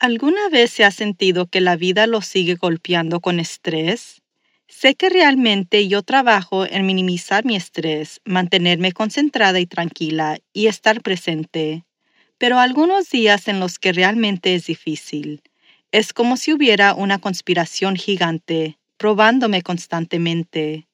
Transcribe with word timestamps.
¿Alguna 0.00 0.48
vez 0.48 0.70
se 0.70 0.84
ha 0.84 0.90
sentido 0.90 1.46
que 1.46 1.60
la 1.60 1.76
vida 1.76 2.06
lo 2.06 2.20
sigue 2.22 2.54
golpeando 2.54 3.20
con 3.20 3.40
estrés? 3.40 4.22
Sé 4.68 4.94
que 4.94 5.08
realmente 5.08 5.88
yo 5.88 6.02
trabajo 6.02 6.64
en 6.66 6.86
minimizar 6.86 7.44
mi 7.44 7.56
estrés, 7.56 8.20
mantenerme 8.24 8.92
concentrada 8.92 9.58
y 9.60 9.66
tranquila 9.66 10.38
y 10.52 10.66
estar 10.68 11.00
presente. 11.02 11.84
Pero 12.38 12.58
algunos 12.60 13.10
días 13.10 13.48
en 13.48 13.60
los 13.60 13.78
que 13.78 13.92
realmente 13.92 14.54
es 14.54 14.66
difícil. 14.66 15.42
Es 15.92 16.12
como 16.12 16.36
si 16.36 16.52
hubiera 16.52 16.94
una 16.94 17.20
conspiración 17.20 17.96
gigante, 17.96 18.78
probándome 18.98 19.62
constantemente. 19.62 20.88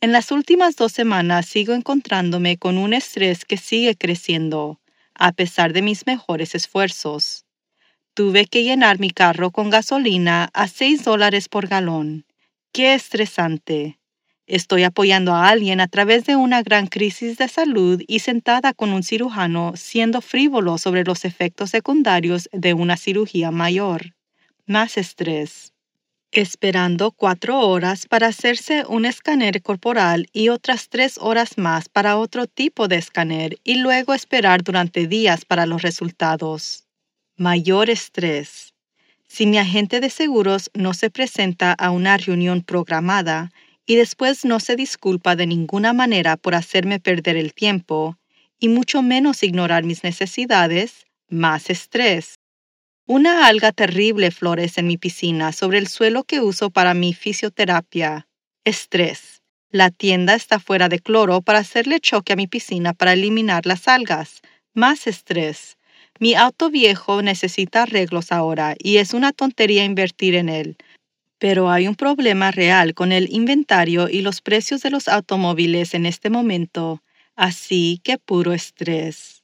En 0.00 0.12
las 0.12 0.32
últimas 0.32 0.76
dos 0.76 0.92
semanas 0.92 1.46
sigo 1.46 1.74
encontrándome 1.74 2.58
con 2.58 2.78
un 2.78 2.94
estrés 2.94 3.44
que 3.46 3.58
sigue 3.58 3.96
creciendo, 3.96 4.80
a 5.14 5.32
pesar 5.32 5.72
de 5.74 5.82
mis 5.82 6.06
mejores 6.06 6.54
esfuerzos. 6.54 7.46
Tuve 8.18 8.46
que 8.46 8.64
llenar 8.64 8.98
mi 8.98 9.10
carro 9.10 9.52
con 9.52 9.70
gasolina 9.70 10.50
a 10.52 10.66
6 10.66 11.04
dólares 11.04 11.48
por 11.48 11.68
galón. 11.68 12.24
¡Qué 12.72 12.94
estresante! 12.94 14.00
Estoy 14.48 14.82
apoyando 14.82 15.34
a 15.34 15.48
alguien 15.48 15.80
a 15.80 15.86
través 15.86 16.24
de 16.24 16.34
una 16.34 16.64
gran 16.64 16.88
crisis 16.88 17.38
de 17.38 17.46
salud 17.46 18.02
y 18.08 18.18
sentada 18.18 18.74
con 18.74 18.90
un 18.90 19.04
cirujano 19.04 19.74
siendo 19.76 20.20
frívolo 20.20 20.78
sobre 20.78 21.04
los 21.04 21.24
efectos 21.24 21.70
secundarios 21.70 22.48
de 22.50 22.74
una 22.74 22.96
cirugía 22.96 23.52
mayor. 23.52 24.16
Más 24.66 24.96
estrés. 24.96 25.72
Esperando 26.32 27.12
cuatro 27.12 27.60
horas 27.60 28.06
para 28.06 28.26
hacerse 28.26 28.84
un 28.88 29.04
escáner 29.04 29.62
corporal 29.62 30.26
y 30.32 30.48
otras 30.48 30.88
tres 30.88 31.18
horas 31.18 31.56
más 31.56 31.88
para 31.88 32.16
otro 32.16 32.48
tipo 32.48 32.88
de 32.88 32.96
escáner 32.96 33.58
y 33.62 33.76
luego 33.76 34.12
esperar 34.12 34.64
durante 34.64 35.06
días 35.06 35.44
para 35.44 35.66
los 35.66 35.82
resultados. 35.82 36.87
Mayor 37.40 37.88
estrés. 37.88 38.74
Si 39.28 39.46
mi 39.46 39.58
agente 39.58 40.00
de 40.00 40.10
seguros 40.10 40.72
no 40.74 40.92
se 40.92 41.08
presenta 41.08 41.72
a 41.72 41.92
una 41.92 42.16
reunión 42.16 42.62
programada 42.62 43.52
y 43.86 43.94
después 43.94 44.44
no 44.44 44.58
se 44.58 44.74
disculpa 44.74 45.36
de 45.36 45.46
ninguna 45.46 45.92
manera 45.92 46.36
por 46.36 46.56
hacerme 46.56 46.98
perder 46.98 47.36
el 47.36 47.54
tiempo, 47.54 48.18
y 48.58 48.68
mucho 48.68 49.02
menos 49.02 49.44
ignorar 49.44 49.84
mis 49.84 50.02
necesidades, 50.02 51.06
más 51.28 51.70
estrés. 51.70 52.34
Una 53.06 53.46
alga 53.46 53.70
terrible 53.70 54.32
florece 54.32 54.80
en 54.80 54.88
mi 54.88 54.96
piscina 54.96 55.52
sobre 55.52 55.78
el 55.78 55.86
suelo 55.86 56.24
que 56.24 56.40
uso 56.40 56.70
para 56.70 56.92
mi 56.92 57.14
fisioterapia. 57.14 58.26
Estrés. 58.64 59.42
La 59.70 59.92
tienda 59.92 60.34
está 60.34 60.58
fuera 60.58 60.88
de 60.88 60.98
cloro 60.98 61.40
para 61.42 61.60
hacerle 61.60 62.00
choque 62.00 62.32
a 62.32 62.36
mi 62.36 62.48
piscina 62.48 62.94
para 62.94 63.12
eliminar 63.12 63.64
las 63.64 63.86
algas. 63.86 64.40
Más 64.74 65.06
estrés. 65.06 65.77
Mi 66.20 66.34
auto 66.34 66.68
viejo 66.68 67.22
necesita 67.22 67.84
arreglos 67.84 68.32
ahora 68.32 68.74
y 68.76 68.96
es 68.96 69.14
una 69.14 69.32
tontería 69.32 69.84
invertir 69.84 70.34
en 70.34 70.48
él. 70.48 70.76
Pero 71.38 71.70
hay 71.70 71.86
un 71.86 71.94
problema 71.94 72.50
real 72.50 72.94
con 72.94 73.12
el 73.12 73.32
inventario 73.32 74.08
y 74.08 74.22
los 74.22 74.40
precios 74.40 74.82
de 74.82 74.90
los 74.90 75.06
automóviles 75.06 75.94
en 75.94 76.06
este 76.06 76.28
momento, 76.28 77.04
así 77.36 78.00
que 78.02 78.18
puro 78.18 78.52
estrés. 78.52 79.42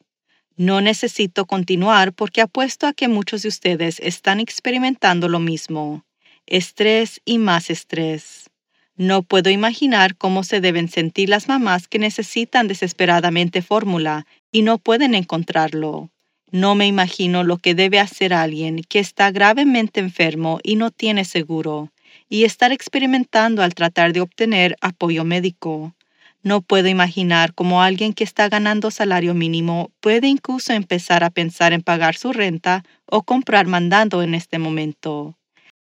No 0.56 0.80
necesito 0.80 1.46
continuar 1.46 2.12
porque 2.12 2.40
apuesto 2.40 2.88
a 2.88 2.92
que 2.92 3.06
muchos 3.06 3.42
de 3.42 3.48
ustedes 3.48 4.00
están 4.00 4.40
experimentando 4.40 5.28
lo 5.28 5.38
mismo. 5.38 6.04
Estrés 6.46 7.20
y 7.24 7.38
más 7.38 7.70
estrés. 7.70 8.50
No 8.96 9.22
puedo 9.22 9.50
imaginar 9.50 10.16
cómo 10.16 10.42
se 10.42 10.60
deben 10.60 10.88
sentir 10.88 11.28
las 11.28 11.46
mamás 11.48 11.86
que 11.86 12.00
necesitan 12.00 12.66
desesperadamente 12.66 13.62
fórmula 13.62 14.26
y 14.50 14.62
no 14.62 14.78
pueden 14.78 15.14
encontrarlo. 15.14 16.10
No 16.54 16.76
me 16.76 16.86
imagino 16.86 17.42
lo 17.42 17.58
que 17.58 17.74
debe 17.74 17.98
hacer 17.98 18.32
alguien 18.32 18.82
que 18.88 19.00
está 19.00 19.32
gravemente 19.32 19.98
enfermo 19.98 20.60
y 20.62 20.76
no 20.76 20.92
tiene 20.92 21.24
seguro, 21.24 21.90
y 22.28 22.44
estar 22.44 22.70
experimentando 22.70 23.60
al 23.64 23.74
tratar 23.74 24.12
de 24.12 24.20
obtener 24.20 24.76
apoyo 24.80 25.24
médico. 25.24 25.96
No 26.44 26.62
puedo 26.62 26.86
imaginar 26.86 27.54
cómo 27.54 27.82
alguien 27.82 28.12
que 28.12 28.22
está 28.22 28.48
ganando 28.48 28.92
salario 28.92 29.34
mínimo 29.34 29.90
puede 29.98 30.28
incluso 30.28 30.72
empezar 30.72 31.24
a 31.24 31.30
pensar 31.30 31.72
en 31.72 31.82
pagar 31.82 32.14
su 32.14 32.32
renta 32.32 32.84
o 33.06 33.24
comprar 33.24 33.66
mandando 33.66 34.22
en 34.22 34.36
este 34.36 34.60
momento. 34.60 35.36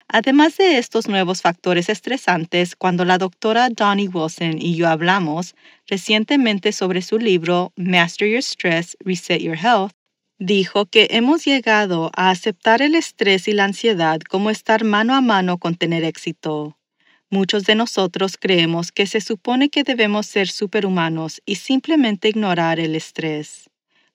Además 0.07 0.59
de 0.59 0.77
estos 0.77 1.09
nuevos 1.09 1.41
factores 1.41 1.89
estresantes, 1.89 2.77
cuando 2.77 3.07
la 3.07 3.17
doctora 3.17 3.71
Donnie 3.71 4.09
Wilson 4.09 4.59
y 4.61 4.77
yo 4.77 4.89
hablamos 4.89 5.55
recientemente 5.87 6.73
sobre 6.73 7.01
su 7.01 7.19
libro 7.19 7.73
Master 7.77 8.29
Your 8.29 8.43
Stress, 8.43 8.99
Reset 9.01 9.41
Your 9.41 9.57
Health, 9.57 9.93
dijo 10.39 10.87
que 10.87 11.09
hemos 11.11 11.45
llegado 11.45 12.11
a 12.15 12.31
aceptar 12.31 12.81
el 12.81 12.95
estrés 12.95 13.49
y 13.49 13.53
la 13.53 13.65
ansiedad 13.65 14.21
como 14.21 14.51
estar 14.51 14.85
mano 14.85 15.15
a 15.15 15.21
mano 15.21 15.59
con 15.59 15.75
tener 15.75 16.05
éxito. 16.05 16.77
Muchos 17.31 17.65
de 17.65 17.75
nosotros 17.75 18.37
creemos 18.41 18.91
que 18.93 19.07
se 19.07 19.21
supone 19.21 19.69
que 19.69 19.85
debemos 19.85 20.27
ser 20.27 20.49
superhumanos 20.49 21.43
y 21.45 21.57
simplemente 21.57 22.29
ignorar 22.29 22.81
el 22.81 22.95
estrés, 22.95 23.69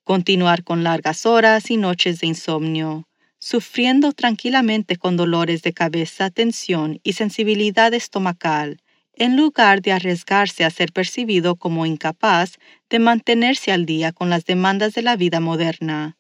continuar 0.03 0.63
con 0.63 0.83
largas 0.83 1.25
horas 1.25 1.69
y 1.69 1.77
noches 1.77 2.21
de 2.21 2.27
insomnio, 2.27 3.07
sufriendo 3.37 4.13
tranquilamente 4.13 4.95
con 4.95 5.17
dolores 5.17 5.61
de 5.61 5.73
cabeza, 5.73 6.29
tensión 6.29 6.99
y 7.03 7.13
sensibilidad 7.13 7.93
estomacal, 7.93 8.79
en 9.15 9.37
lugar 9.37 9.81
de 9.81 9.91
arriesgarse 9.91 10.63
a 10.63 10.69
ser 10.69 10.91
percibido 10.91 11.55
como 11.55 11.85
incapaz 11.85 12.57
de 12.89 12.99
mantenerse 12.99 13.71
al 13.71 13.85
día 13.85 14.11
con 14.11 14.29
las 14.29 14.45
demandas 14.45 14.93
de 14.93 15.01
la 15.01 15.15
vida 15.15 15.39
moderna. 15.39 16.17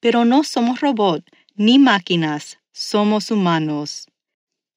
Pero 0.00 0.24
no 0.24 0.44
somos 0.44 0.80
robots 0.80 1.24
ni 1.54 1.78
máquinas, 1.78 2.58
somos 2.72 3.30
humanos. 3.30 4.06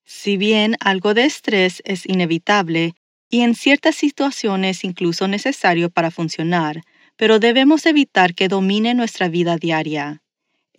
Si 0.06 0.38
bien 0.38 0.76
algo 0.80 1.14
de 1.14 1.26
estrés 1.26 1.82
es 1.86 2.06
inevitable 2.06 2.94
y 3.30 3.42
en 3.42 3.54
ciertas 3.54 3.96
situaciones 3.96 4.84
incluso 4.84 5.28
necesario 5.28 5.90
para 5.90 6.10
funcionar, 6.10 6.82
pero 7.16 7.40
debemos 7.40 7.86
evitar 7.86 8.34
que 8.34 8.48
domine 8.48 8.94
nuestra 8.94 9.28
vida 9.28 9.58
diaria. 9.58 10.22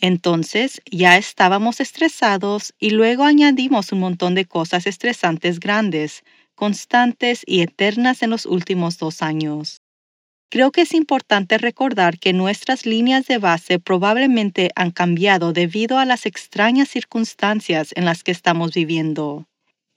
Entonces 0.00 0.80
ya 0.90 1.18
estábamos 1.18 1.80
estresados 1.80 2.74
y 2.78 2.90
luego 2.90 3.24
añadimos 3.24 3.92
un 3.92 4.00
montón 4.00 4.34
de 4.34 4.46
cosas 4.46 4.86
estresantes 4.86 5.60
grandes, 5.60 6.24
constantes 6.60 7.42
y 7.46 7.62
eternas 7.62 8.22
en 8.22 8.28
los 8.28 8.44
últimos 8.44 8.98
dos 8.98 9.22
años. 9.22 9.80
Creo 10.50 10.70
que 10.72 10.82
es 10.82 10.92
importante 10.92 11.56
recordar 11.56 12.18
que 12.18 12.34
nuestras 12.34 12.84
líneas 12.84 13.26
de 13.26 13.38
base 13.38 13.78
probablemente 13.78 14.70
han 14.76 14.90
cambiado 14.90 15.54
debido 15.54 15.98
a 15.98 16.04
las 16.04 16.26
extrañas 16.26 16.90
circunstancias 16.90 17.92
en 17.96 18.04
las 18.04 18.22
que 18.22 18.32
estamos 18.32 18.74
viviendo. 18.74 19.46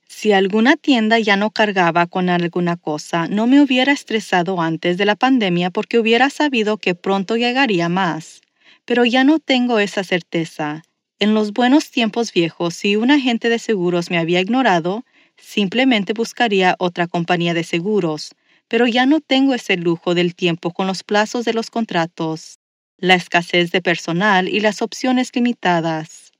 Si 0.08 0.32
alguna 0.32 0.76
tienda 0.76 1.18
ya 1.18 1.36
no 1.36 1.50
cargaba 1.50 2.06
con 2.06 2.30
alguna 2.30 2.78
cosa, 2.78 3.28
no 3.28 3.46
me 3.46 3.60
hubiera 3.60 3.92
estresado 3.92 4.62
antes 4.62 4.96
de 4.96 5.04
la 5.04 5.16
pandemia 5.16 5.68
porque 5.68 5.98
hubiera 5.98 6.30
sabido 6.30 6.78
que 6.78 6.94
pronto 6.94 7.36
llegaría 7.36 7.90
más. 7.90 8.40
Pero 8.86 9.04
ya 9.04 9.22
no 9.22 9.38
tengo 9.38 9.80
esa 9.80 10.02
certeza. 10.02 10.82
En 11.18 11.34
los 11.34 11.52
buenos 11.52 11.90
tiempos 11.90 12.32
viejos, 12.32 12.74
si 12.74 12.96
un 12.96 13.10
agente 13.10 13.50
de 13.50 13.58
seguros 13.58 14.10
me 14.10 14.16
había 14.16 14.40
ignorado, 14.40 15.04
simplemente 15.36 16.12
buscaría 16.12 16.76
otra 16.78 17.06
compañía 17.06 17.54
de 17.54 17.64
seguros, 17.64 18.34
pero 18.68 18.86
ya 18.86 19.06
no 19.06 19.20
tengo 19.20 19.54
ese 19.54 19.76
lujo 19.76 20.14
del 20.14 20.34
tiempo 20.34 20.72
con 20.72 20.86
los 20.86 21.02
plazos 21.02 21.44
de 21.44 21.52
los 21.54 21.70
contratos, 21.70 22.58
la 22.98 23.14
escasez 23.14 23.70
de 23.72 23.82
personal 23.82 24.48
y 24.48 24.60
las 24.60 24.82
opciones 24.82 25.30
limitadas. 25.34 26.32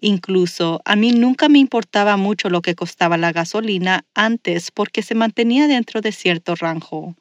Incluso 0.00 0.80
a 0.84 0.96
mí 0.96 1.12
nunca 1.12 1.48
me 1.48 1.58
importaba 1.58 2.16
mucho 2.16 2.50
lo 2.50 2.62
que 2.62 2.74
costaba 2.74 3.16
la 3.18 3.32
gasolina 3.32 4.04
antes 4.14 4.70
porque 4.70 5.02
se 5.02 5.14
mantenía 5.14 5.68
dentro 5.68 6.00
de 6.00 6.12
cierto 6.12 6.54
rango. 6.54 7.14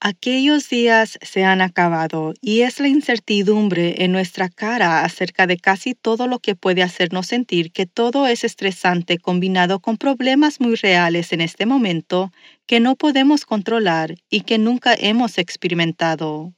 Aquellos 0.00 0.68
días 0.68 1.18
se 1.22 1.44
han 1.44 1.62
acabado 1.62 2.34
y 2.42 2.60
es 2.60 2.80
la 2.80 2.88
incertidumbre 2.88 4.04
en 4.04 4.12
nuestra 4.12 4.50
cara 4.50 5.02
acerca 5.02 5.46
de 5.46 5.56
casi 5.56 5.94
todo 5.94 6.26
lo 6.26 6.38
que 6.38 6.54
puede 6.54 6.82
hacernos 6.82 7.28
sentir 7.28 7.72
que 7.72 7.86
todo 7.86 8.26
es 8.26 8.44
estresante 8.44 9.16
combinado 9.16 9.80
con 9.80 9.96
problemas 9.96 10.60
muy 10.60 10.74
reales 10.74 11.32
en 11.32 11.40
este 11.40 11.64
momento 11.64 12.30
que 12.66 12.78
no 12.78 12.94
podemos 12.94 13.46
controlar 13.46 14.16
y 14.28 14.42
que 14.42 14.58
nunca 14.58 14.94
hemos 14.94 15.38
experimentado. 15.38 16.52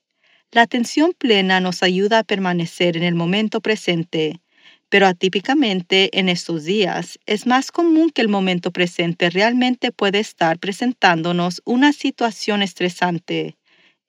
La 0.51 0.63
atención 0.63 1.13
plena 1.17 1.61
nos 1.61 1.85
ayuda 1.85 2.19
a 2.21 2.25
permanecer 2.25 2.97
en 2.97 3.05
el 3.05 3.15
momento 3.15 3.61
presente 3.61 4.41
pero 4.89 5.07
atípicamente 5.07 6.19
en 6.19 6.29
estos 6.29 6.65
días 6.65 7.19
es 7.27 7.47
más 7.47 7.71
común 7.71 8.11
que 8.11 8.23
el 8.23 8.29
momento 8.29 8.71
presente 8.71 9.31
realmente 9.31 9.93
puede 9.93 10.19
estar 10.19 10.59
presentándonos 10.59 11.63
una 11.65 11.93
situación 11.93 12.63
estresante. 12.63 13.57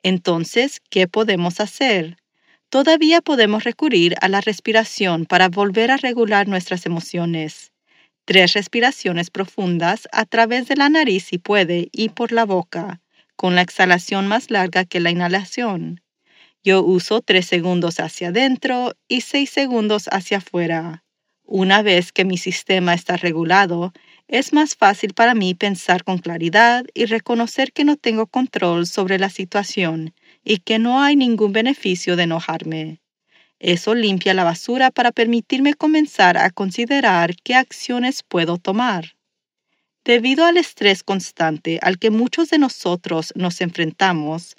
Entonces, 0.04 0.82
¿qué 0.90 1.08
podemos 1.08 1.60
hacer? 1.60 2.18
Todavía 2.70 3.22
podemos 3.22 3.64
recurrir 3.64 4.16
a 4.22 4.30
la 4.30 4.42
respiración 4.42 5.26
para 5.26 5.50
volver 5.50 5.92
a 5.92 5.98
regular 5.98 6.48
nuestras 6.48 6.86
emociones. 6.86 7.72
Tres 8.26 8.54
respiraciones 8.54 9.32
profundas 9.32 10.08
a 10.12 10.24
través 10.26 10.68
de 10.68 10.76
la 10.76 10.88
nariz 10.88 11.26
si 11.26 11.40
puede 11.40 11.90
y 11.92 12.10
por 12.10 12.32
la 12.32 12.46
boca, 12.46 13.02
con 13.36 13.56
la 13.56 13.64
exhalación 13.64 14.28
más 14.28 14.52
larga 14.52 14.86
que 14.86 15.00
la 15.00 15.10
inhalación. 15.10 16.02
Yo 16.64 16.84
uso 16.84 17.22
tres 17.22 17.46
segundos 17.46 18.00
hacia 18.00 18.30
adentro 18.30 18.94
y 19.08 19.22
seis 19.22 19.50
segundos 19.50 20.10
hacia 20.12 20.38
afuera. 20.38 21.06
Una 21.44 21.82
vez 21.82 22.12
que 22.12 22.26
mi 22.26 22.38
sistema 22.38 22.94
está 22.94 23.16
regulado, 23.16 23.94
es 24.28 24.52
más 24.52 24.76
fácil 24.76 25.14
para 25.14 25.34
mí 25.34 25.56
pensar 25.56 26.04
con 26.04 26.18
claridad 26.18 26.86
y 26.94 27.06
reconocer 27.06 27.72
que 27.72 27.86
no 27.86 27.96
tengo 27.96 28.28
control 28.28 28.88
sobre 28.88 29.18
la 29.18 29.30
situación 29.30 30.14
y 30.44 30.58
que 30.58 30.80
no 30.80 31.02
hay 31.02 31.16
ningún 31.16 31.54
beneficio 31.54 32.16
de 32.16 32.24
enojarme. 32.24 33.00
Eso 33.60 33.96
limpia 33.96 34.34
la 34.34 34.44
basura 34.44 34.92
para 34.92 35.12
permitirme 35.12 35.74
comenzar 35.74 36.38
a 36.38 36.50
considerar 36.50 37.36
qué 37.44 37.56
acciones 37.56 38.22
puedo 38.22 38.58
tomar. 38.58 39.16
Debido 40.06 40.46
al 40.46 40.58
estrés 40.58 41.04
constante 41.04 41.80
al 41.82 42.00
que 42.00 42.10
muchos 42.10 42.50
de 42.50 42.58
nosotros 42.58 43.34
nos 43.36 43.62
enfrentamos, 43.62 44.56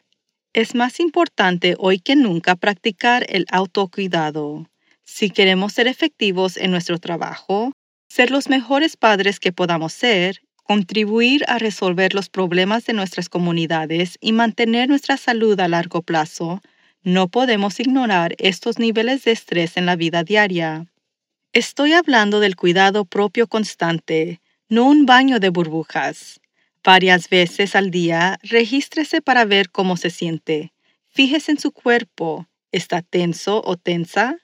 es 0.52 0.75
más 0.75 1.00
importante 1.00 1.76
hoy 1.79 2.00
que 2.00 2.17
nunca 2.17 2.56
practicar 2.56 3.25
el 3.29 3.47
autocuidado. 3.50 4.67
Si 5.05 5.31
queremos 5.31 5.73
ser 5.73 5.87
efectivos 5.87 6.56
en 6.56 6.70
nuestro 6.70 6.99
trabajo, 6.99 7.73
ser 8.08 8.31
los 8.31 8.49
mejores 8.49 8.97
padres 8.97 9.38
que 9.38 9.52
podamos 9.52 9.93
ser, 9.93 10.41
contribuir 10.64 11.44
a 11.49 11.58
resolver 11.58 12.14
los 12.14 12.29
problemas 12.29 12.85
de 12.85 12.93
nuestras 12.93 13.29
comunidades 13.29 14.17
y 14.20 14.32
mantener 14.32 14.88
nuestra 14.88 15.17
salud 15.17 15.58
a 15.61 15.69
largo 15.69 16.02
plazo, 16.02 16.61
no 17.02 17.29
podemos 17.29 17.81
ignorar 17.81 18.35
estos 18.38 18.79
niveles 18.79 19.25
de 19.25 19.32
estrés 19.32 19.76
en 19.76 19.87
la 19.87 19.97
vida 19.97 20.23
diaria. 20.23 20.87
Estoy 21.52 21.93
hablando 21.93 22.41
del 22.41 22.56
cuidado 22.56 23.05
propio 23.05 23.47
constante, 23.49 24.41
no 24.69 24.85
un 24.85 25.06
baño 25.06 25.41
de 25.41 25.49
burbujas. 25.49 26.40
Varias 26.82 27.29
veces 27.29 27.77
al 27.77 27.91
día, 27.91 28.38
regístrese 28.43 29.21
para 29.21 29.44
ver 29.44 29.71
cómo 29.71 29.99
se 29.99 30.09
siente. 30.09 30.73
Fíjese 31.09 31.53
en 31.53 31.59
su 31.59 31.73
cuerpo. 31.73 32.47
¿Está 32.73 33.03
tenso 33.03 33.61
o 33.65 33.77
tensa? 33.77 34.38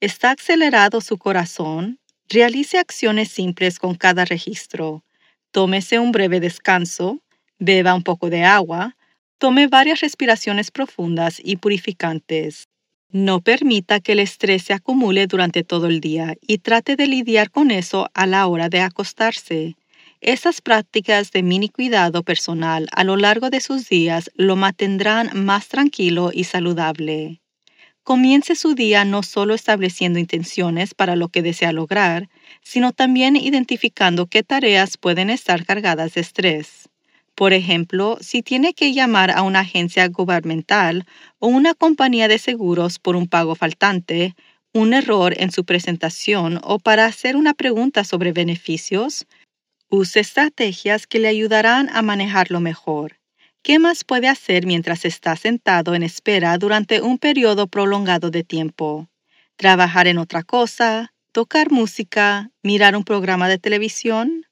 ¿Está 0.00 0.30
acelerado 0.30 1.02
su 1.02 1.18
corazón? 1.18 1.98
Realice 2.30 2.78
acciones 2.78 3.28
simples 3.28 3.78
con 3.78 3.94
cada 3.94 4.24
registro. 4.24 5.04
Tómese 5.50 5.98
un 5.98 6.12
breve 6.12 6.40
descanso. 6.40 7.20
Beba 7.58 7.94
un 7.94 8.02
poco 8.02 8.30
de 8.30 8.44
agua. 8.44 8.96
Tome 9.36 9.66
varias 9.66 10.00
respiraciones 10.00 10.70
profundas 10.70 11.40
y 11.44 11.56
purificantes. 11.56 12.68
No 13.10 13.42
permita 13.42 14.00
que 14.00 14.12
el 14.12 14.20
estrés 14.20 14.62
se 14.62 14.72
acumule 14.72 15.26
durante 15.26 15.62
todo 15.62 15.88
el 15.88 16.00
día 16.00 16.36
y 16.40 16.58
trate 16.58 16.96
de 16.96 17.06
lidiar 17.06 17.50
con 17.50 17.70
eso 17.70 18.08
a 18.14 18.26
la 18.26 18.46
hora 18.46 18.70
de 18.70 18.80
acostarse. 18.80 19.76
Esas 20.24 20.60
prácticas 20.60 21.32
de 21.32 21.42
mini 21.42 21.68
cuidado 21.68 22.22
personal 22.22 22.86
a 22.92 23.02
lo 23.02 23.16
largo 23.16 23.50
de 23.50 23.60
sus 23.60 23.88
días 23.88 24.30
lo 24.36 24.54
mantendrán 24.54 25.30
más 25.34 25.66
tranquilo 25.66 26.30
y 26.32 26.44
saludable. 26.44 27.42
Comience 28.04 28.54
su 28.54 28.76
día 28.76 29.04
no 29.04 29.24
solo 29.24 29.52
estableciendo 29.52 30.20
intenciones 30.20 30.94
para 30.94 31.16
lo 31.16 31.28
que 31.28 31.42
desea 31.42 31.72
lograr, 31.72 32.28
sino 32.62 32.92
también 32.92 33.34
identificando 33.34 34.28
qué 34.28 34.44
tareas 34.44 34.96
pueden 34.96 35.28
estar 35.28 35.66
cargadas 35.66 36.14
de 36.14 36.20
estrés. 36.20 36.88
Por 37.34 37.52
ejemplo, 37.52 38.16
si 38.20 38.42
tiene 38.42 38.74
que 38.74 38.92
llamar 38.92 39.32
a 39.32 39.42
una 39.42 39.60
agencia 39.60 40.06
gubernamental 40.06 41.04
o 41.40 41.48
una 41.48 41.74
compañía 41.74 42.28
de 42.28 42.38
seguros 42.38 43.00
por 43.00 43.16
un 43.16 43.26
pago 43.26 43.56
faltante, 43.56 44.36
un 44.72 44.94
error 44.94 45.34
en 45.36 45.50
su 45.50 45.64
presentación 45.64 46.60
o 46.62 46.78
para 46.78 47.06
hacer 47.06 47.34
una 47.34 47.54
pregunta 47.54 48.04
sobre 48.04 48.32
beneficios, 48.32 49.26
Use 49.94 50.18
estrategias 50.20 51.06
que 51.06 51.18
le 51.20 51.28
ayudarán 51.28 51.90
a 51.92 52.02
manejarlo 52.02 52.60
mejor. 52.60 53.20
¿Qué 53.62 53.78
más 53.78 54.04
puede 54.04 54.26
hacer 54.26 54.66
mientras 54.66 55.04
está 55.04 55.36
sentado 55.36 55.94
en 55.94 56.02
espera 56.02 56.58
durante 56.58 57.02
un 57.02 57.18
periodo 57.18 57.68
prolongado 57.68 58.30
de 58.30 58.42
tiempo? 58.42 59.08
¿Trabajar 59.56 60.08
en 60.08 60.18
otra 60.18 60.44
cosa? 60.44 61.12
¿Tocar 61.30 61.70
música? 61.70 62.50
¿Mirar 62.62 62.96
un 62.96 63.04
programa 63.04 63.48
de 63.48 63.58
televisión? 63.58 64.46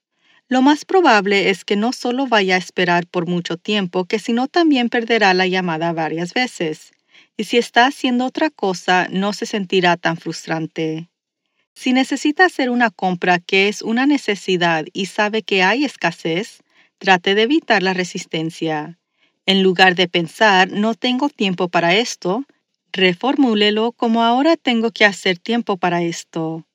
Lo 0.49 0.63
más 0.63 0.85
probable 0.85 1.51
es 1.51 1.65
que 1.65 1.77
no 1.77 1.93
solo 1.93 2.27
vaya 2.27 2.55
a 2.55 2.59
esperar 2.59 3.07
por 3.07 3.27
mucho 3.27 3.57
tiempo, 3.57 4.05
que 4.05 4.19
sino 4.19 4.49
también 4.49 4.89
perderá 4.89 5.33
la 5.35 5.47
llamada 5.47 5.93
varias 5.93 6.33
veces. 6.35 6.93
Y 7.37 7.45
si 7.45 7.59
está 7.59 7.87
haciendo 7.87 8.25
otra 8.25 8.49
cosa, 8.51 9.07
no 9.11 9.33
se 9.33 9.45
sentirá 9.47 9.97
tan 9.97 10.17
frustrante. 10.17 11.10
Si 11.73 11.93
necesita 11.93 12.45
hacer 12.45 12.69
una 12.69 12.89
compra 12.89 13.39
que 13.39 13.67
es 13.67 13.81
una 13.81 14.05
necesidad 14.05 14.85
y 14.93 15.07
sabe 15.07 15.43
que 15.43 15.63
hay 15.63 15.85
escasez, 15.85 16.61
trate 16.97 17.35
de 17.35 17.43
evitar 17.43 17.81
la 17.81 17.93
resistencia. 17.93 18.99
En 19.45 19.63
lugar 19.63 19.95
de 19.95 20.07
pensar, 20.07 20.71
no 20.71 20.93
tengo 20.93 21.29
tiempo 21.29 21.67
para 21.67 21.95
esto, 21.95 22.45
reformúlelo 22.91 23.91
como 23.93 24.23
ahora 24.23 24.57
tengo 24.57 24.91
que 24.91 25.05
hacer 25.05 25.39
tiempo 25.39 25.77
para 25.77 26.03
esto. 26.03 26.65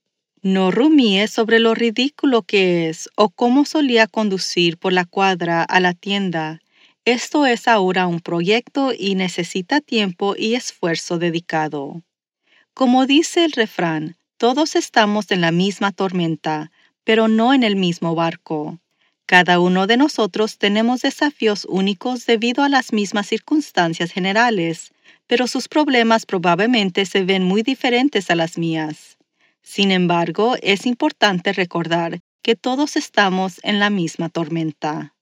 No 0.43 0.71
rumíe 0.71 1.29
sobre 1.29 1.59
lo 1.59 1.75
ridículo 1.75 2.43
que 2.43 2.89
es 2.89 3.09
o 3.17 3.31
cómo 3.31 3.65
solía 3.65 4.07
conducir 4.07 4.79
por 4.79 4.93
la 4.93 5.05
cuadra 5.05 5.63
a 5.63 5.81
la 5.81 5.95
tienda. 5.95 6.61
Esto 7.05 7.47
es 7.47 7.69
ahora 7.69 8.07
un 8.07 8.21
proyecto 8.21 8.93
y 8.97 9.15
necesita 9.15 9.81
tiempo 9.81 10.35
y 10.37 10.55
esfuerzo 10.55 11.19
dedicado. 11.19 12.03
Como 12.75 13.07
dice 13.07 13.45
el 13.45 13.53
refrán, 13.53 14.17
todos 14.39 14.77
estamos 14.77 15.31
en 15.31 15.41
la 15.41 15.51
misma 15.51 15.93
tormenta, 15.93 16.71
pero 17.05 17.29
no 17.29 17.55
en 17.55 17.63
el 17.63 17.77
mismo 17.77 18.15
barco. 18.15 18.79
Cada 19.25 19.59
uno 19.59 19.87
de 19.87 19.97
nosotros 19.97 20.59
tenemos 20.59 21.03
desafíos 21.03 21.67
únicos 21.69 22.27
debido 22.27 22.63
a 22.63 22.69
las 22.69 22.93
mismas 22.93 23.27
circunstancias 23.27 24.13
generales, 24.13 24.93
pero 25.27 25.47
sus 25.47 25.69
problemas 25.69 26.27
probablemente 26.27 27.07
se 27.07 27.25
ven 27.25 27.43
muy 27.43 27.63
diferentes 27.63 28.31
a 28.31 28.37
las 28.37 28.59
mías. 28.59 29.17
Sin 29.63 29.91
embargo, 29.91 30.57
es 30.63 30.87
importante 30.87 31.53
recordar 31.53 32.21
que 32.43 32.55
todos 32.55 32.97
estamos 32.97 33.59
en 33.65 33.81
la 33.81 33.91
misma 33.91 34.29
tormenta. 34.29 35.15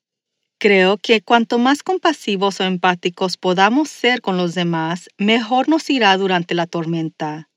Creo 0.58 0.98
que 0.98 1.22
cuanto 1.22 1.58
más 1.58 1.82
compasivos 1.82 2.60
o 2.60 2.64
empáticos 2.64 3.36
podamos 3.36 3.88
ser 3.88 4.20
con 4.20 4.36
los 4.36 4.54
demás, 4.54 5.08
mejor 5.18 5.68
nos 5.68 5.88
irá 5.88 6.16
durante 6.16 6.54
la 6.54 6.66
tormenta. 6.66 7.48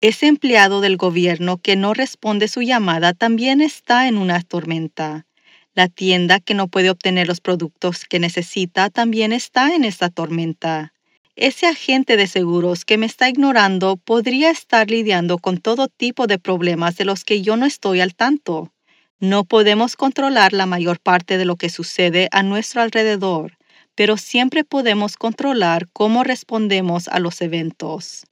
Ese 0.00 0.26
empleado 0.26 0.80
del 0.80 0.96
gobierno 0.96 1.58
que 1.58 1.76
no 1.76 1.94
responde 1.94 2.48
su 2.48 2.62
llamada 2.62 3.14
también 3.14 3.60
está 3.60 4.06
en 4.06 4.18
una 4.18 4.42
tormenta. 4.42 5.26
La 5.74 5.88
tienda 5.88 6.40
que 6.40 6.54
no 6.54 6.68
puede 6.68 6.90
obtener 6.90 7.26
los 7.26 7.40
productos 7.40 8.04
que 8.04 8.20
necesita 8.20 8.90
también 8.90 9.32
está 9.32 9.74
en 9.74 9.84
esta 9.84 10.10
tormenta. 10.10 10.92
Ese 11.36 11.66
agente 11.66 12.16
de 12.16 12.28
seguros 12.28 12.84
que 12.84 12.98
me 12.98 13.06
está 13.06 13.28
ignorando 13.28 13.96
podría 13.96 14.50
estar 14.50 14.88
lidiando 14.88 15.38
con 15.38 15.58
todo 15.58 15.88
tipo 15.88 16.26
de 16.28 16.38
problemas 16.38 16.96
de 16.96 17.04
los 17.04 17.24
que 17.24 17.42
yo 17.42 17.56
no 17.56 17.66
estoy 17.66 18.00
al 18.00 18.14
tanto. 18.14 18.72
No 19.18 19.44
podemos 19.44 19.96
controlar 19.96 20.52
la 20.52 20.66
mayor 20.66 21.00
parte 21.00 21.38
de 21.38 21.44
lo 21.44 21.56
que 21.56 21.70
sucede 21.70 22.28
a 22.30 22.42
nuestro 22.42 22.82
alrededor, 22.82 23.56
pero 23.96 24.16
siempre 24.16 24.64
podemos 24.64 25.16
controlar 25.16 25.88
cómo 25.92 26.22
respondemos 26.24 27.08
a 27.08 27.18
los 27.18 27.40
eventos. 27.40 28.24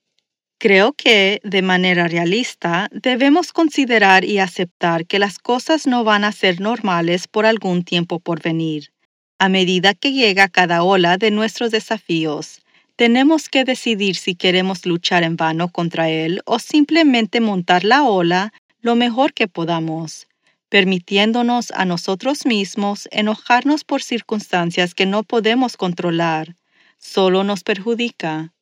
Creo 0.62 0.92
que, 0.92 1.40
de 1.42 1.60
manera 1.60 2.06
realista, 2.06 2.88
debemos 2.92 3.52
considerar 3.52 4.24
y 4.24 4.38
aceptar 4.38 5.06
que 5.06 5.18
las 5.18 5.40
cosas 5.40 5.88
no 5.88 6.04
van 6.04 6.22
a 6.22 6.30
ser 6.30 6.60
normales 6.60 7.26
por 7.26 7.46
algún 7.46 7.82
tiempo 7.82 8.20
por 8.20 8.40
venir. 8.40 8.92
A 9.40 9.48
medida 9.48 9.92
que 9.92 10.12
llega 10.12 10.46
cada 10.46 10.84
ola 10.84 11.18
de 11.18 11.32
nuestros 11.32 11.72
desafíos, 11.72 12.60
tenemos 12.94 13.48
que 13.48 13.64
decidir 13.64 14.14
si 14.14 14.36
queremos 14.36 14.86
luchar 14.86 15.24
en 15.24 15.34
vano 15.34 15.68
contra 15.68 16.08
él 16.08 16.42
o 16.44 16.60
simplemente 16.60 17.40
montar 17.40 17.82
la 17.82 18.04
ola, 18.04 18.52
lo 18.82 18.94
mejor 18.94 19.32
que 19.34 19.48
podamos, 19.48 20.28
permitiéndonos 20.68 21.72
a 21.72 21.84
nosotros 21.86 22.46
mismos 22.46 23.08
enojarnos 23.10 23.82
por 23.82 24.00
circunstancias 24.00 24.94
que 24.94 25.06
no 25.06 25.24
podemos 25.24 25.76
controlar, 25.76 26.54
solo 26.98 27.42
nos 27.42 27.64
perjudica. 27.64 28.52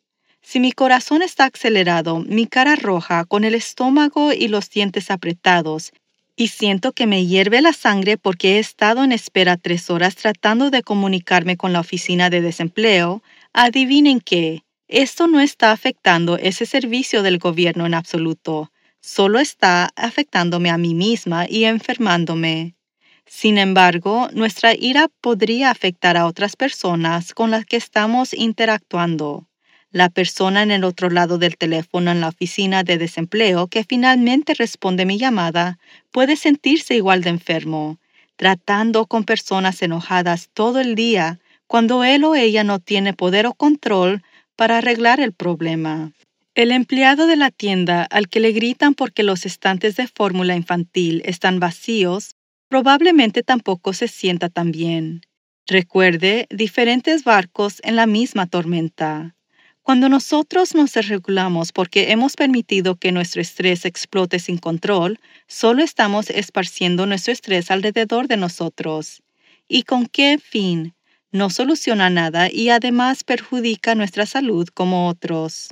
Si 0.43 0.61
mi 0.61 0.73
corazón 0.73 1.23
está 1.23 1.45
acelerado, 1.45 2.21
mi 2.21 2.47
cara 2.47 2.77
roja, 2.77 3.25
con 3.25 3.45
el 3.45 3.55
estómago 3.55 4.33
y 4.33 4.49
los 4.49 4.71
dientes 4.71 5.11
apretados, 5.11 5.93
y 6.37 6.49
siento 6.49 6.93
que 6.93 7.07
me 7.07 7.27
hierve 7.27 7.61
la 7.61 7.73
sangre 7.73 8.17
porque 8.17 8.57
he 8.57 8.59
estado 8.59 9.05
en 9.05 9.13
espera 9.13 9.57
tres 9.57 9.91
horas 9.91 10.17
tratando 10.17 10.71
de 10.71 10.83
comunicarme 10.83 11.57
con 11.57 11.73
la 11.73 11.81
oficina 11.81 12.31
de 12.31 12.41
desempleo, 12.41 13.23
adivinen 13.53 14.21
qué, 14.21 14.65
esto 14.89 15.27
no 15.27 15.41
está 15.41 15.73
afectando 15.73 16.39
ese 16.39 16.67
servicio 16.67 17.23
del 17.23 17.39
gobierno 17.39 17.87
en 17.87 17.95
absoluto 17.95 18.71
solo 19.01 19.39
está 19.39 19.91
afectándome 19.97 20.71
a 20.71 20.79
mí 20.79 20.95
misma 20.95 21.47
y 21.49 21.65
enfermándome. 21.65 22.75
Sin 23.27 23.59
embargo, 23.59 24.29
nuestra 24.33 24.75
ira 24.75 25.09
podría 25.21 25.71
afectar 25.71 26.17
a 26.17 26.27
otras 26.27 26.57
personas 26.57 27.33
con 27.33 27.51
las 27.51 27.65
que 27.65 27.77
estamos 27.77 28.35
interactuando. 28.35 29.47
La 29.93 30.09
persona 30.09 30.63
en 30.63 30.71
el 30.71 30.85
otro 30.85 31.11
lado 31.11 31.37
del 31.37 31.57
teléfono 31.57 32.13
en 32.13 32.21
la 32.21 32.29
oficina 32.29 32.85
de 32.85 32.97
desempleo 32.97 33.67
que 33.67 33.83
finalmente 33.83 34.55
responde 34.55 35.05
mi 35.05 35.19
llamada 35.19 35.79
puede 36.13 36.37
sentirse 36.37 36.95
igual 36.95 37.23
de 37.23 37.31
enfermo, 37.31 37.99
tratando 38.37 39.07
con 39.07 39.25
personas 39.25 39.83
enojadas 39.83 40.49
todo 40.55 40.79
el 40.79 40.95
día 40.95 41.41
cuando 41.67 42.05
él 42.05 42.23
o 42.25 42.37
ella 42.37 42.63
no 42.63 42.79
tiene 42.79 43.15
poder 43.15 43.47
o 43.47 43.55
control 43.55 44.23
para 44.55 44.79
arreglar 44.79 45.19
el 45.19 45.33
problema. 45.33 46.13
El 46.55 46.71
empleado 46.71 47.27
de 47.27 47.37
la 47.37 47.51
tienda 47.51 48.05
al 48.05 48.29
que 48.29 48.39
le 48.39 48.53
gritan 48.53 48.95
porque 48.95 49.25
los 49.25 49.45
estantes 49.45 49.97
de 49.97 50.07
fórmula 50.07 50.55
infantil 50.55 51.23
están 51.25 51.59
vacíos, 51.59 52.37
probablemente 52.69 53.43
tampoco 53.43 53.93
se 53.93 54.07
sienta 54.07 54.49
tan 54.49 54.71
bien. 54.71 55.23
Recuerde 55.67 56.47
diferentes 56.49 57.25
barcos 57.25 57.81
en 57.83 57.97
la 57.97 58.07
misma 58.07 58.47
tormenta. 58.47 59.35
Cuando 59.83 60.09
nosotros 60.09 60.75
nos 60.75 60.95
regulamos 60.95 61.73
porque 61.73 62.13
hemos 62.13 62.37
permitido 62.37 62.97
que 62.97 63.13
nuestro 63.13 63.41
estrés 63.41 63.85
explote 63.85 64.39
sin 64.39 64.59
control, 64.59 65.19
solo 65.49 65.83
estamos 65.83 66.31
esparciendo 66.31 67.07
nuestro 67.07 67.33
estrés 67.33 67.71
alrededor 67.71 68.29
de 68.29 68.37
nosotros. 68.37 69.23
¿Y 69.69 69.85
con 69.85 70.07
qué 70.07 70.39
fin? 70.39 70.95
No 71.33 71.49
soluciona 71.49 72.11
nada 72.11 72.51
y 72.53 72.69
además 72.69 73.25
perjudica 73.25 73.95
nuestra 73.95 74.27
salud 74.27 74.69
como 74.69 75.09
otros. 75.09 75.71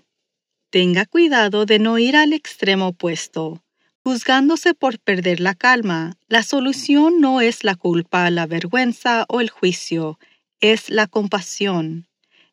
Tenga 0.70 1.04
cuidado 1.04 1.66
de 1.66 1.78
no 1.78 1.98
ir 1.98 2.16
al 2.16 2.32
extremo 2.32 2.88
opuesto, 2.88 3.62
juzgándose 4.02 4.74
por 4.74 4.98
perder 4.98 5.40
la 5.40 5.54
calma. 5.54 6.16
La 6.28 6.42
solución 6.42 7.20
no 7.20 7.40
es 7.40 7.62
la 7.62 7.74
culpa, 7.74 8.30
la 8.30 8.46
vergüenza 8.46 9.26
o 9.28 9.40
el 9.40 9.50
juicio, 9.50 10.18
es 10.60 10.90
la 10.90 11.06
compasión. 11.06 12.07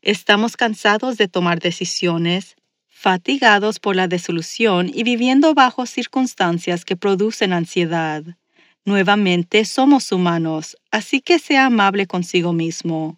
Estamos 0.06 0.56
cansados 0.56 1.18
de 1.18 1.28
tomar 1.28 1.60
decisiones, 1.60 2.56
fatigados 2.88 3.80
por 3.80 3.96
la 3.96 4.08
desilusión 4.08 4.92
y 4.94 5.02
viviendo 5.02 5.56
bajo 5.56 5.88
circunstancias 5.88 6.86
que 6.86 6.96
producen 6.96 7.54
ansiedad. 7.54 8.24
Nuevamente 8.86 9.66
somos 9.66 10.12
humanos, 10.12 10.78
así 10.92 11.22
que 11.22 11.40
sea 11.40 11.66
amable 11.66 12.06
consigo 12.06 12.54
mismo. 12.54 13.18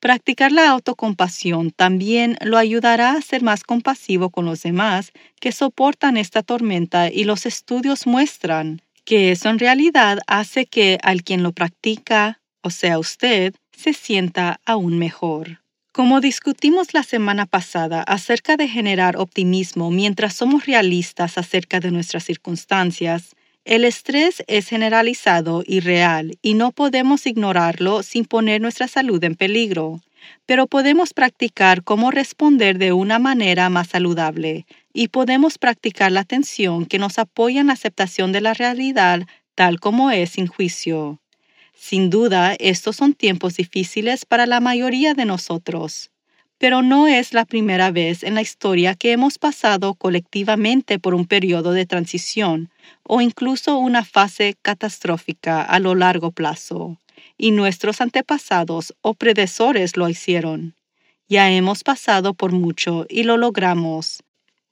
Practicar 0.00 0.52
la 0.52 0.70
autocompasión 0.70 1.70
también 1.70 2.38
lo 2.40 2.56
ayudará 2.56 3.12
a 3.12 3.20
ser 3.20 3.42
más 3.42 3.62
compasivo 3.62 4.30
con 4.30 4.46
los 4.46 4.62
demás 4.62 5.12
que 5.38 5.52
soportan 5.52 6.16
esta 6.16 6.42
tormenta 6.42 7.10
y 7.10 7.24
los 7.24 7.44
estudios 7.44 8.06
muestran 8.06 8.80
que 9.04 9.32
eso 9.32 9.50
en 9.50 9.58
realidad 9.58 10.20
hace 10.26 10.64
que 10.64 10.98
al 11.02 11.24
quien 11.24 11.42
lo 11.42 11.52
practica, 11.52 12.40
o 12.62 12.70
sea 12.70 12.98
usted, 12.98 13.54
se 13.76 13.92
sienta 13.92 14.60
aún 14.64 14.98
mejor. 14.98 15.61
Como 15.92 16.22
discutimos 16.22 16.94
la 16.94 17.02
semana 17.02 17.44
pasada 17.44 18.02
acerca 18.02 18.56
de 18.56 18.66
generar 18.66 19.18
optimismo 19.18 19.90
mientras 19.90 20.32
somos 20.32 20.64
realistas 20.64 21.36
acerca 21.36 21.80
de 21.80 21.90
nuestras 21.90 22.24
circunstancias, 22.24 23.36
el 23.66 23.84
estrés 23.84 24.42
es 24.46 24.68
generalizado 24.68 25.62
y 25.66 25.80
real 25.80 26.38
y 26.40 26.54
no 26.54 26.72
podemos 26.72 27.26
ignorarlo 27.26 28.02
sin 28.02 28.24
poner 28.24 28.62
nuestra 28.62 28.88
salud 28.88 29.22
en 29.22 29.34
peligro, 29.34 30.00
pero 30.46 30.66
podemos 30.66 31.12
practicar 31.12 31.84
cómo 31.84 32.10
responder 32.10 32.78
de 32.78 32.94
una 32.94 33.18
manera 33.18 33.68
más 33.68 33.88
saludable 33.88 34.64
y 34.94 35.08
podemos 35.08 35.58
practicar 35.58 36.10
la 36.10 36.20
atención 36.20 36.86
que 36.86 36.98
nos 36.98 37.18
apoya 37.18 37.60
en 37.60 37.66
la 37.66 37.74
aceptación 37.74 38.32
de 38.32 38.40
la 38.40 38.54
realidad 38.54 39.26
tal 39.54 39.78
como 39.78 40.10
es 40.10 40.30
sin 40.30 40.46
juicio. 40.46 41.21
Sin 41.82 42.10
duda, 42.10 42.54
estos 42.60 42.94
son 42.94 43.12
tiempos 43.12 43.56
difíciles 43.56 44.24
para 44.24 44.46
la 44.46 44.60
mayoría 44.60 45.14
de 45.14 45.24
nosotros 45.24 46.12
pero 46.62 46.80
no 46.80 47.08
es 47.08 47.34
la 47.34 47.44
primera 47.44 47.90
vez 47.90 48.22
en 48.22 48.36
la 48.36 48.40
historia 48.40 48.94
que 48.94 49.10
hemos 49.10 49.36
pasado 49.36 49.94
colectivamente 49.94 51.00
por 51.00 51.12
un 51.12 51.26
periodo 51.26 51.72
de 51.72 51.86
transición 51.86 52.70
o 53.02 53.20
incluso 53.20 53.78
una 53.78 54.04
fase 54.04 54.54
catastrófica 54.62 55.60
a 55.60 55.80
lo 55.80 55.96
largo 55.96 56.30
plazo, 56.30 56.98
y 57.36 57.50
nuestros 57.50 58.00
antepasados 58.00 58.94
o 59.00 59.14
predecesores 59.14 59.96
lo 59.96 60.08
hicieron. 60.08 60.76
Ya 61.28 61.50
hemos 61.50 61.82
pasado 61.82 62.32
por 62.32 62.52
mucho 62.52 63.06
y 63.08 63.24
lo 63.24 63.38
logramos. 63.38 64.22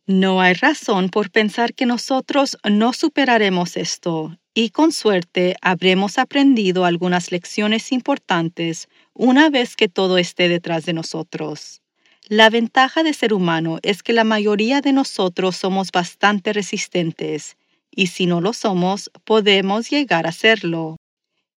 No 0.07 0.41
hay 0.41 0.55
razón 0.55 1.09
por 1.09 1.33
pensar 1.33 1.75
que 1.75 1.87
nosotros 1.87 2.57
no 2.63 2.93
superaremos 2.93 3.77
esto, 3.77 4.39
y 4.55 4.71
con 4.71 4.93
suerte 4.93 5.57
habremos 5.63 6.19
aprendido 6.19 6.85
algunas 6.85 7.31
lecciones 7.31 7.93
importantes 7.93 8.89
una 9.15 9.51
vez 9.51 9.77
que 9.77 9.89
todo 9.89 10.19
esté 10.19 10.49
detrás 10.49 10.85
de 10.87 10.93
nosotros. 10.93 11.83
La 12.29 12.51
ventaja 12.51 13.03
de 13.03 13.13
ser 13.13 13.33
humano 13.33 13.79
es 13.83 14.03
que 14.03 14.13
la 14.13 14.25
mayoría 14.25 14.81
de 14.81 14.93
nosotros 14.93 15.57
somos 15.57 15.91
bastante 15.93 16.53
resistentes 16.53 17.57
y 17.91 18.09
si 18.09 18.27
no 18.27 18.41
lo 18.41 18.53
somos, 18.53 19.11
podemos 19.25 19.91
llegar 19.91 20.27
a 20.27 20.33
serlo. 20.33 20.97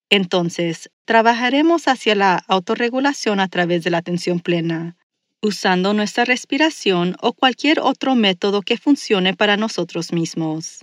Entonces, 0.09 0.89
trabajaremos 1.05 1.88
hacia 1.88 2.15
la 2.15 2.43
autorregulación 2.47 3.39
a 3.39 3.47
través 3.47 3.83
de 3.83 3.91
la 3.91 4.00
atención 4.00 4.39
plena, 4.39 4.95
usando 5.41 5.93
nuestra 5.93 6.25
respiración 6.25 7.15
o 7.21 7.33
cualquier 7.33 7.79
otro 7.79 8.15
método 8.15 8.62
que 8.62 8.77
funcione 8.77 9.35
para 9.35 9.57
nosotros 9.57 10.12
mismos. 10.12 10.79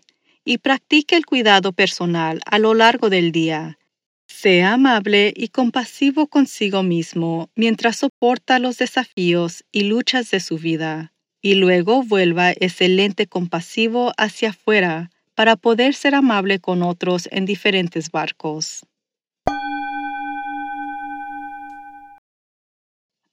Y 0.51 0.59
practique 0.59 1.15
el 1.15 1.27
cuidado 1.27 1.71
personal 1.73 2.41
a 2.45 2.59
lo 2.59 2.75
largo 2.75 3.09
del 3.09 3.31
día, 3.31 3.79
sea 4.27 4.73
amable 4.73 5.33
y 5.37 5.51
compasivo 5.51 6.27
consigo 6.27 6.83
mismo 6.83 7.51
mientras 7.55 7.99
soporta 7.99 8.59
los 8.59 8.77
desafíos 8.77 9.65
y 9.71 9.83
luchas 9.85 10.33
de 10.33 10.41
su 10.41 10.59
vida, 10.59 11.13
y 11.41 11.55
luego 11.55 12.03
vuelva 12.03 12.51
excelente 12.51 13.29
compasivo 13.29 14.13
hacia 14.17 14.51
afuera 14.51 15.13
para 15.37 15.55
poder 15.55 15.95
ser 15.95 16.17
amable 16.17 16.59
con 16.59 16.83
otros 16.83 17.29
en 17.31 17.47
diferentes 17.47 18.11
barcos. 18.11 18.85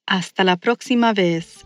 Hasta 0.05 0.43
la 0.43 0.55
próxima 0.55 1.13
vez, 1.13 1.65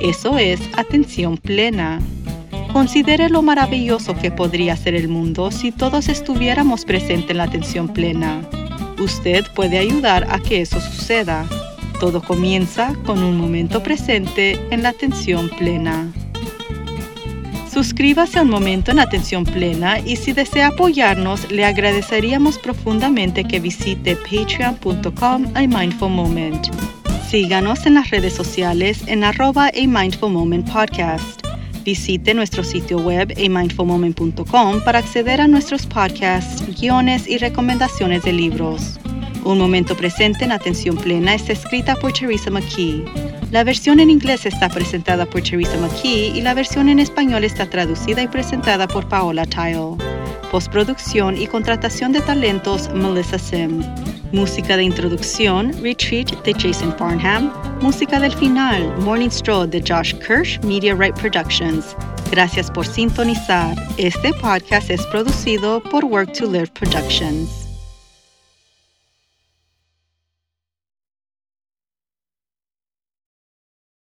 eso 0.00 0.38
es 0.38 0.60
atención 0.76 1.36
plena. 1.36 2.00
Considere 2.72 3.28
lo 3.28 3.42
maravilloso 3.42 4.14
que 4.14 4.30
podría 4.30 4.76
ser 4.76 4.94
el 4.94 5.08
mundo 5.08 5.50
si 5.50 5.72
todos 5.72 6.08
estuviéramos 6.08 6.84
presentes 6.84 7.30
en 7.30 7.38
la 7.38 7.44
atención 7.44 7.88
plena. 7.88 8.42
Usted 8.98 9.44
puede 9.54 9.78
ayudar 9.78 10.26
a 10.30 10.38
que 10.38 10.60
eso 10.60 10.80
suceda. 10.80 11.46
Todo 12.00 12.22
comienza 12.22 12.94
con 13.06 13.22
un 13.22 13.36
momento 13.36 13.82
presente 13.82 14.60
en 14.70 14.82
la 14.82 14.90
atención 14.90 15.48
plena. 15.58 16.12
Suscríbase 17.72 18.38
a 18.38 18.42
un 18.42 18.48
momento 18.48 18.90
en 18.90 18.98
atención 18.98 19.44
plena 19.44 19.98
y 19.98 20.16
si 20.16 20.32
desea 20.32 20.68
apoyarnos, 20.68 21.50
le 21.50 21.64
agradeceríamos 21.64 22.58
profundamente 22.58 23.44
que 23.44 23.60
visite 23.60 24.16
patreon.com 24.16 25.46
a 25.54 25.60
mindful 25.60 26.08
moment. 26.08 26.68
Síganos 27.28 27.84
en 27.86 27.94
las 27.94 28.10
redes 28.10 28.34
sociales 28.34 29.02
en 29.08 29.24
arroba 29.24 29.66
a 29.66 29.86
mindful 29.86 30.30
moment 30.30 30.70
podcast. 30.70 31.44
Visite 31.84 32.34
nuestro 32.34 32.62
sitio 32.62 32.98
web 32.98 33.34
amindfulmoment.com 33.36 34.80
para 34.84 35.00
acceder 35.00 35.40
a 35.40 35.48
nuestros 35.48 35.86
podcasts, 35.86 36.62
guiones 36.80 37.26
y 37.26 37.38
recomendaciones 37.38 38.22
de 38.22 38.32
libros. 38.32 39.00
Un 39.44 39.58
momento 39.58 39.96
presente 39.96 40.44
en 40.44 40.52
atención 40.52 40.96
plena 40.96 41.34
está 41.34 41.52
escrita 41.52 41.96
por 41.96 42.12
Teresa 42.12 42.48
McKee. 42.50 43.04
La 43.50 43.64
versión 43.64 43.98
en 43.98 44.10
inglés 44.10 44.46
está 44.46 44.68
presentada 44.68 45.26
por 45.26 45.42
Teresa 45.42 45.76
McKee 45.78 46.32
y 46.32 46.42
la 46.42 46.54
versión 46.54 46.88
en 46.88 47.00
español 47.00 47.42
está 47.42 47.68
traducida 47.68 48.22
y 48.22 48.28
presentada 48.28 48.86
por 48.86 49.08
Paola 49.08 49.46
Tile. 49.46 49.96
Postproducción 50.52 51.36
y 51.36 51.48
contratación 51.48 52.12
de 52.12 52.20
talentos 52.20 52.88
Melissa 52.94 53.38
Sim. 53.38 53.82
Música 54.32 54.76
de 54.76 54.84
introducción 54.84 55.72
Retreat 55.82 56.30
de 56.44 56.52
Jason 56.52 56.94
Farnham. 56.98 57.52
Música 57.80 58.18
del 58.18 58.32
final 58.32 58.96
Morning 59.00 59.30
Stroll 59.30 59.68
de 59.68 59.80
Josh 59.80 60.14
Kirsch 60.14 60.58
Media 60.64 60.94
Right 60.94 61.14
Productions. 61.14 61.96
Gracias 62.30 62.70
por 62.70 62.86
sintonizar. 62.86 63.76
Este 63.98 64.32
podcast 64.34 64.90
es 64.90 65.04
producido 65.06 65.80
por 65.80 66.04
Work 66.04 66.32
to 66.32 66.46
Live 66.46 66.70
Productions. 66.78 67.65